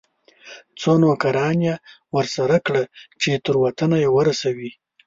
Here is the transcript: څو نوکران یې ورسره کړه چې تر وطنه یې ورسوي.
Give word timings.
څو 0.79 0.91
نوکران 1.01 1.57
یې 1.67 1.75
ورسره 2.15 2.57
کړه 2.65 2.83
چې 3.21 3.29
تر 3.45 3.55
وطنه 3.63 3.95
یې 4.03 4.09
ورسوي. 4.17 4.71